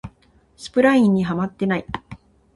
[0.57, 1.85] スプラインにハマってない